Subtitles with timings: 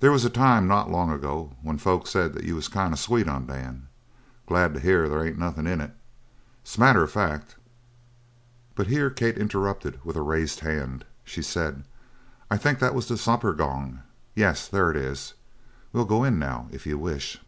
[0.00, 2.94] "They was a time not so long ago when folks said that you was kind
[2.94, 3.88] of sweet on Dan.
[4.46, 5.94] Glad to hear they ain't nothin' in it.
[6.64, 7.54] 'S a matter of fact"
[8.76, 11.04] But here Kate interrupted with a raised hand.
[11.22, 11.84] She said:
[12.50, 14.00] "I think that was the supper gong.
[14.34, 15.34] Yes, there it is.
[15.92, 17.38] We'll go in now, if you wish."